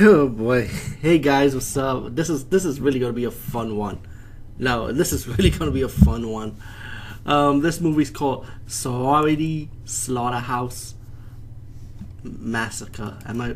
Oh 0.00 0.28
boy. 0.28 0.66
Hey 1.00 1.18
guys, 1.18 1.54
what's 1.54 1.76
up? 1.76 2.16
This 2.16 2.28
is 2.28 2.46
this 2.46 2.64
is 2.64 2.80
really 2.80 2.98
gonna 2.98 3.12
be 3.12 3.26
a 3.26 3.30
fun 3.30 3.76
one. 3.76 4.00
Now 4.58 4.90
this 4.90 5.12
is 5.12 5.28
really 5.38 5.50
gonna 5.50 5.70
be 5.70 5.82
a 5.82 5.88
fun 5.88 6.28
one. 6.30 6.56
Um, 7.24 7.60
this 7.60 7.80
movie's 7.80 8.10
called 8.10 8.44
Sorority 8.66 9.70
Slaughterhouse 9.84 10.94
Massacre. 12.24 13.16
Am 13.24 13.40
I? 13.40 13.54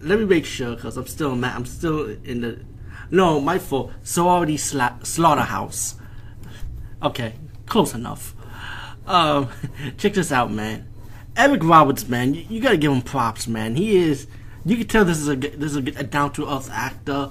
Let 0.00 0.20
me 0.20 0.26
make 0.26 0.44
sure, 0.44 0.76
cause 0.76 0.96
I'm 0.96 1.08
still 1.08 1.34
ma- 1.34 1.54
I'm 1.56 1.66
still 1.66 2.08
in 2.22 2.42
the. 2.42 2.60
No, 3.10 3.40
my 3.40 3.58
fault. 3.58 3.92
Sorority 4.04 4.56
Sla- 4.56 5.04
Slaughterhouse. 5.04 5.96
Okay, 7.02 7.34
close 7.66 7.94
enough. 7.94 8.32
Um, 9.08 9.48
check 9.98 10.14
this 10.14 10.30
out, 10.30 10.52
man. 10.52 10.86
Eric 11.36 11.64
Roberts, 11.64 12.08
man, 12.08 12.32
you, 12.32 12.44
you 12.48 12.60
gotta 12.60 12.76
give 12.76 12.92
him 12.92 13.02
props, 13.02 13.48
man. 13.48 13.74
He 13.74 13.96
is 13.96 14.28
you 14.66 14.76
can 14.76 14.88
tell 14.88 15.04
this 15.04 15.18
is 15.18 15.28
a 15.28 15.36
this 15.36 15.70
is 15.72 15.76
a, 15.76 16.00
a 16.00 16.02
down 16.02 16.32
to 16.32 16.50
earth 16.50 16.68
actor 16.72 17.30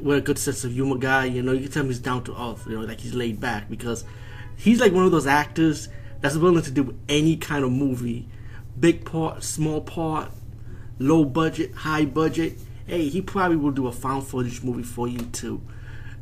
with 0.00 0.18
a 0.18 0.20
good 0.20 0.38
sense 0.38 0.64
of 0.64 0.72
humor 0.72 0.98
guy. 0.98 1.26
You 1.26 1.40
know, 1.42 1.52
you 1.52 1.62
can 1.62 1.70
tell 1.70 1.84
he's 1.84 2.00
down 2.00 2.24
to 2.24 2.32
earth. 2.32 2.66
You 2.66 2.80
know, 2.80 2.84
like 2.84 3.00
he's 3.00 3.14
laid 3.14 3.40
back 3.40 3.70
because 3.70 4.04
he's 4.56 4.80
like 4.80 4.92
one 4.92 5.04
of 5.04 5.12
those 5.12 5.26
actors 5.26 5.88
that's 6.20 6.36
willing 6.36 6.64
to 6.64 6.70
do 6.72 6.98
any 7.08 7.36
kind 7.36 7.64
of 7.64 7.70
movie, 7.70 8.26
big 8.78 9.04
part, 9.04 9.44
small 9.44 9.80
part, 9.80 10.32
low 10.98 11.24
budget, 11.24 11.72
high 11.74 12.04
budget. 12.04 12.58
Hey, 12.86 13.08
he 13.08 13.22
probably 13.22 13.56
will 13.56 13.70
do 13.70 13.86
a 13.86 13.92
found 13.92 14.26
footage 14.26 14.64
movie 14.64 14.82
for 14.82 15.06
you 15.06 15.20
too. 15.26 15.60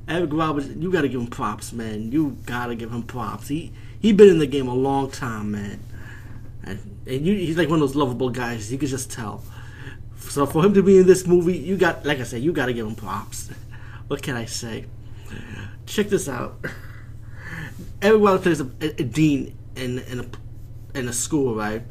Eric 0.07 0.35
Roberts, 0.35 0.69
you 0.69 0.93
gotta 0.93 1.09
give 1.09 1.21
him 1.21 1.29
props, 1.29 1.73
man. 1.73 2.13
You 2.13 2.37
gotta 2.45 2.75
give 2.75 2.93
him 2.93 3.05
props. 3.05 3.49
He 3.49 3.73
he 3.99 4.13
been 4.13 4.29
in 4.29 4.39
the 4.39 4.47
game 4.47 4.69
a 4.69 4.75
long 4.75 5.11
time, 5.11 5.53
man. 5.53 5.81
And, 6.67 7.01
and 7.07 7.25
you, 7.27 7.35
he's 7.35 7.57
like 7.57 7.69
one 7.69 7.81
of 7.81 7.89
those 7.89 7.97
lovable 7.97 8.31
guys. 8.31 8.71
You 8.71 8.79
can 8.79 8.89
just 8.89 9.11
tell. 9.11 9.43
So 10.19 10.45
for 10.45 10.65
him 10.65 10.75
to 10.75 10.83
be 10.83 10.99
in 10.99 11.07
this 11.07 11.27
movie, 11.27 11.57
you 11.57 11.77
got, 11.77 12.05
like 12.05 12.21
I 12.21 12.25
said, 12.25 12.43
you 12.43 12.53
got 12.53 12.67
to 12.67 12.73
give 12.73 12.87
him 12.87 12.97
props. 12.97 13.51
what 14.09 14.23
can 14.23 14.37
I 14.37 14.45
say? 14.45 14.87
Check 15.87 16.09
this 16.09 16.29
out. 16.29 16.59
Everyone 18.03 18.39
plays 18.41 18.61
a, 18.61 18.71
a, 18.81 19.01
a 19.01 19.05
dean 19.05 19.57
in 19.77 20.01
in 20.01 20.21
a, 20.21 20.99
in 20.99 21.09
a 21.09 21.13
school, 21.13 21.55
right? 21.55 21.83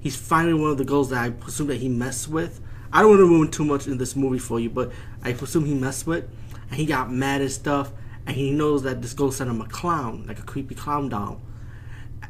He's 0.00 0.16
finding 0.16 0.60
one 0.60 0.70
of 0.70 0.78
the 0.78 0.84
girls 0.84 1.10
that 1.10 1.22
I 1.22 1.30
presume 1.30 1.68
that 1.68 1.76
he 1.76 1.88
messed 1.88 2.28
with. 2.28 2.60
I 2.92 3.00
don't 3.00 3.10
want 3.10 3.20
to 3.20 3.26
ruin 3.26 3.50
too 3.50 3.64
much 3.64 3.86
in 3.86 3.98
this 3.98 4.14
movie 4.16 4.38
for 4.38 4.60
you, 4.60 4.70
but 4.70 4.92
I 5.22 5.32
presume 5.32 5.64
he 5.64 5.74
messed 5.74 6.06
with, 6.06 6.28
and 6.70 6.78
he 6.78 6.86
got 6.86 7.12
mad 7.12 7.40
and 7.40 7.50
stuff, 7.50 7.90
and 8.26 8.36
he 8.36 8.50
knows 8.50 8.82
that 8.84 9.02
this 9.02 9.12
girl 9.12 9.32
sent 9.32 9.50
him 9.50 9.60
a 9.60 9.66
clown, 9.66 10.24
like 10.26 10.38
a 10.38 10.42
creepy 10.42 10.74
clown 10.74 11.08
doll. 11.08 11.40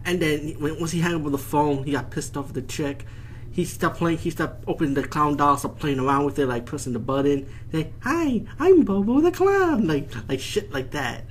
And 0.04 0.20
then 0.20 0.56
once 0.59 0.92
he 0.92 1.00
hung 1.00 1.16
up 1.16 1.26
on 1.26 1.32
the 1.32 1.38
phone, 1.38 1.84
he 1.84 1.92
got 1.92 2.10
pissed 2.10 2.36
off 2.36 2.48
at 2.48 2.54
the 2.54 2.62
chick. 2.62 3.04
He 3.50 3.64
stopped 3.64 3.98
playing. 3.98 4.19
He 4.19 4.31
stopped 4.31 4.64
opening 4.66 4.94
the 4.94 5.03
clown 5.03 5.36
doll, 5.36 5.56
stopped 5.56 5.81
playing 5.81 5.98
around 5.98 6.25
with 6.25 6.38
it, 6.38 6.47
like 6.47 6.64
pressing 6.64 6.92
the 6.92 6.98
button. 6.98 7.48
Say, 7.72 7.91
"Hi, 8.03 8.44
I'm 8.58 8.82
Bobo 8.82 9.20
the 9.20 9.32
clown," 9.32 9.87
like 9.87 10.10
like 10.28 10.41
shit 10.41 10.72
like 10.72 10.92
that. 10.92 11.25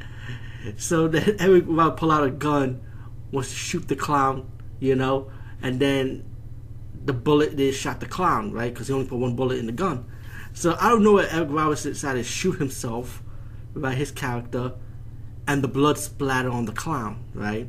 So 0.75 1.07
then 1.07 1.37
Eric 1.39 1.65
would 1.67 1.97
pull 1.97 2.11
out 2.11 2.23
a 2.23 2.31
gun, 2.31 2.81
wants 3.31 3.49
to 3.49 3.55
shoot 3.55 3.87
the 3.87 3.95
clown, 3.95 4.49
you 4.79 4.95
know, 4.95 5.31
and 5.61 5.79
then 5.79 6.25
the 7.05 7.13
bullet 7.13 7.55
did 7.55 7.73
shot 7.73 7.99
the 7.99 8.05
clown, 8.05 8.51
right? 8.51 8.73
Because 8.73 8.87
he 8.87 8.93
only 8.93 9.07
put 9.07 9.19
one 9.19 9.35
bullet 9.35 9.59
in 9.59 9.65
the 9.65 9.71
gun. 9.71 10.05
So 10.53 10.75
I 10.81 10.89
don't 10.89 11.03
know 11.03 11.13
what 11.13 11.31
Eric 11.31 11.49
Roberts 11.51 11.83
decided 11.83 12.25
to 12.25 12.29
shoot 12.29 12.57
himself, 12.59 13.23
right? 13.73 13.97
His 13.97 14.11
character, 14.11 14.73
and 15.47 15.63
the 15.63 15.67
blood 15.67 15.97
splattered 15.97 16.51
on 16.51 16.65
the 16.65 16.73
clown, 16.73 17.23
right? 17.33 17.67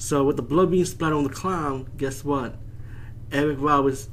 So 0.00 0.24
with 0.24 0.36
the 0.36 0.42
blood 0.42 0.70
being 0.70 0.86
splattered 0.86 1.18
on 1.18 1.24
the 1.24 1.28
clown, 1.28 1.90
guess 1.98 2.24
what? 2.24 2.56
Eric 3.30 3.58
Roberts' 3.60 4.08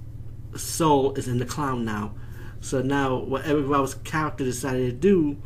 soul 0.54 1.14
is 1.14 1.30
in 1.30 1.40
the 1.40 1.46
clown 1.46 1.86
now. 1.86 2.14
So 2.60 2.82
now 2.82 3.16
what 3.16 3.48
Eric 3.48 3.70
Roberts' 3.70 3.94
character 3.94 4.44
decided 4.44 4.86
to 4.90 4.92
do, 4.92 5.38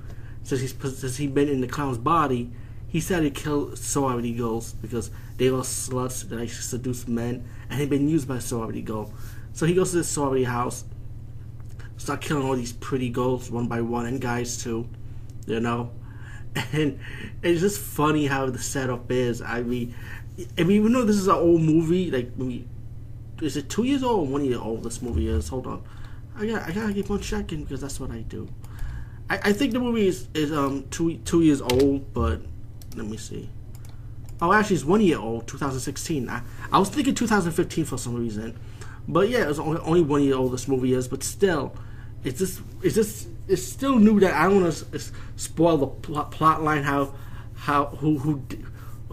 since 0.42 0.62
he's 0.62 0.74
since 1.00 1.18
he's 1.18 1.30
been 1.30 1.48
in 1.48 1.62
the 1.62 1.68
clown's 1.68 2.00
body, 2.00 2.50
he 2.88 3.02
decided 3.02 3.36
to 3.36 3.42
kill 3.42 3.76
sorority 3.76 4.34
girls 4.34 4.74
because 4.74 5.12
they 5.38 5.50
are 5.50 5.62
sluts 5.62 6.28
that 6.28 6.40
like 6.40 6.50
seduce 6.50 7.08
men, 7.08 7.48
and 7.70 7.80
he'd 7.80 7.92
been 7.92 8.10
used 8.10 8.28
by 8.28 8.40
sorority 8.40 8.82
girl. 8.82 9.14
So 9.54 9.68
he 9.68 9.76
goes 9.76 9.92
to 9.92 9.98
this 9.98 10.10
sorority 10.10 10.46
house, 10.46 10.86
start 11.98 12.20
killing 12.20 12.48
all 12.48 12.56
these 12.56 12.74
pretty 12.74 13.12
girls 13.12 13.52
one 13.52 13.68
by 13.68 13.82
one 13.82 14.08
and 14.08 14.20
guys 14.20 14.64
too, 14.64 14.90
you 15.46 15.60
know. 15.60 15.92
And 16.74 17.00
it's 17.42 17.62
just 17.62 17.80
funny 17.80 18.28
how 18.28 18.46
the 18.48 18.60
setup 18.60 19.10
is. 19.10 19.42
I 19.42 19.62
mean, 19.64 19.96
I 20.58 20.64
mean, 20.64 20.78
even 20.78 20.94
though 20.94 21.06
this 21.06 21.18
is 21.18 21.28
an 21.28 21.36
old 21.36 21.62
movie, 21.62 22.12
like, 22.12 22.32
is 23.42 23.58
it 23.58 23.70
two 23.70 23.84
years 23.84 24.04
old 24.04 24.28
or 24.28 24.32
one 24.32 24.46
year 24.46 24.60
old? 24.60 24.84
This 24.84 25.02
movie 25.02 25.28
is. 25.28 25.50
Hold 25.50 25.68
on, 25.68 25.84
I 26.38 26.46
got 26.46 26.68
I 26.68 26.72
gotta 26.72 26.94
keep 26.94 27.10
on 27.10 27.20
checking 27.20 27.64
because 27.64 27.82
that's 27.82 28.00
what 28.00 28.12
I 28.12 28.20
do. 28.20 28.48
I, 29.30 29.40
I 29.46 29.54
think 29.54 29.74
the 29.74 29.80
movie 29.80 30.08
is, 30.08 30.28
is 30.34 30.52
um 30.52 30.86
two 30.92 31.18
two 31.20 31.42
years 31.42 31.62
old, 31.62 32.14
but 32.14 32.42
let 32.96 33.06
me 33.06 33.18
see. 33.18 33.50
Oh, 34.42 34.52
actually, 34.52 34.78
it's 34.78 34.86
one 34.86 35.02
year 35.02 35.20
old, 35.20 35.48
2016. 35.48 36.28
I, 36.28 36.42
I 36.72 36.80
was 36.80 36.90
thinking 36.90 37.14
2015 37.14 37.86
for 37.86 37.98
some 37.98 38.16
reason, 38.16 38.60
but 39.08 39.30
yeah, 39.30 39.48
it's 39.48 39.60
only, 39.60 39.80
only 39.82 40.02
one 40.02 40.24
year 40.24 40.36
old. 40.36 40.52
This 40.52 40.68
movie 40.68 40.94
is, 40.94 41.08
but 41.08 41.24
still, 41.24 41.76
it's 42.24 42.40
just 42.40 42.62
it's 42.82 42.96
just 42.96 43.28
it's 43.48 43.64
still 43.64 43.98
new 43.98 44.20
that 44.20 44.34
I 44.34 44.44
don't 44.44 44.64
want 44.64 44.74
to 44.74 45.02
spoil 45.36 45.78
the 45.78 45.88
plot, 45.88 46.32
plot 46.32 46.64
line 46.64 46.84
how 46.84 47.14
how 47.56 47.86
who 47.86 48.18
who 48.18 48.42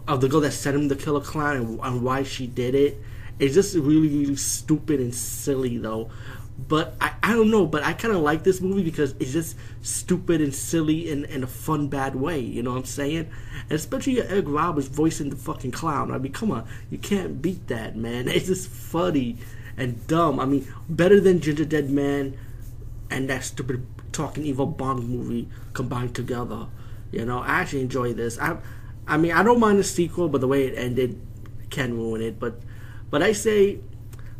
of 0.08 0.20
the 0.20 0.28
girl 0.28 0.40
that 0.40 0.52
sent 0.52 0.76
him 0.76 0.88
to 0.88 0.96
kill 0.96 1.16
a 1.16 1.20
clown 1.20 1.56
and, 1.56 1.80
and 1.80 2.02
why 2.02 2.22
she 2.22 2.46
did 2.46 2.74
it. 2.74 3.00
It's 3.38 3.54
just 3.54 3.76
really, 3.76 4.08
really 4.08 4.36
stupid 4.36 4.98
and 4.98 5.14
silly 5.14 5.78
though. 5.78 6.10
But 6.66 6.96
I, 7.00 7.12
I 7.22 7.32
don't 7.34 7.52
know, 7.52 7.66
but 7.66 7.84
I 7.84 7.92
kind 7.92 8.12
of 8.12 8.20
like 8.20 8.42
this 8.42 8.60
movie 8.60 8.82
because 8.82 9.14
it's 9.20 9.32
just 9.32 9.56
stupid 9.80 10.40
and 10.40 10.52
silly 10.52 11.08
in, 11.08 11.24
in 11.26 11.44
a 11.44 11.46
fun, 11.46 11.86
bad 11.86 12.16
way. 12.16 12.40
You 12.40 12.64
know 12.64 12.72
what 12.72 12.78
I'm 12.78 12.84
saying? 12.84 13.30
And 13.62 13.72
especially 13.72 14.20
Eric 14.20 14.46
Roberts 14.48 14.88
voicing 14.88 15.30
the 15.30 15.36
fucking 15.36 15.70
clown. 15.70 16.10
I 16.10 16.18
mean, 16.18 16.32
come 16.32 16.50
on. 16.50 16.66
You 16.90 16.98
can't 16.98 17.40
beat 17.40 17.68
that, 17.68 17.94
man. 17.94 18.26
It's 18.38 18.46
just 18.46 18.68
funny 18.68 19.36
and 19.76 20.04
dumb. 20.08 20.40
I 20.40 20.46
mean, 20.46 20.66
better 20.88 21.20
than 21.20 21.38
Gingerdead 21.38 21.90
Man 21.90 22.36
and 23.08 23.30
that 23.30 23.44
stupid 23.44 23.86
Talking 24.10 24.44
Evil 24.44 24.66
Bong 24.66 25.06
movie 25.06 25.48
combined 25.74 26.14
together. 26.16 26.66
You 27.12 27.24
know, 27.24 27.38
I 27.38 27.60
actually 27.60 27.82
enjoy 27.82 28.14
this. 28.14 28.38
I 28.38 28.56
I 29.08 29.16
mean, 29.16 29.32
I 29.32 29.42
don't 29.42 29.58
mind 29.58 29.78
the 29.78 29.84
sequel, 29.84 30.28
but 30.28 30.40
the 30.40 30.48
way 30.48 30.66
it 30.66 30.76
ended 30.76 31.20
can 31.70 31.96
ruin 31.96 32.20
it. 32.22 32.38
But, 32.38 32.60
but 33.10 33.22
I 33.22 33.32
say, 33.32 33.80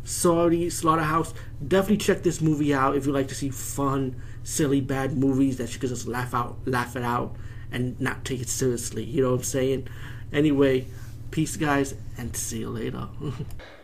sorry, 0.03 0.69
Slaughterhouse. 0.69 1.33
Definitely 1.65 1.97
check 1.97 2.21
this 2.23 2.39
movie 2.39 2.73
out 2.73 2.95
if 2.95 3.05
you 3.05 3.11
like 3.11 3.27
to 3.29 3.35
see 3.35 3.49
fun, 3.49 4.21
silly, 4.43 4.79
bad 4.79 5.17
movies 5.17 5.57
that 5.57 5.73
you 5.73 5.79
can 5.79 5.89
just 5.89 6.07
laugh 6.07 6.33
out, 6.33 6.57
laugh 6.65 6.95
it 6.95 7.03
out, 7.03 7.35
and 7.71 7.99
not 7.99 8.23
take 8.23 8.41
it 8.41 8.49
seriously. 8.49 9.03
You 9.03 9.23
know 9.23 9.31
what 9.31 9.37
I'm 9.37 9.43
saying? 9.43 9.87
Anyway, 10.31 10.85
peace, 11.31 11.57
guys, 11.57 11.95
and 12.17 12.35
see 12.35 12.59
you 12.59 12.69
later. 12.69 13.07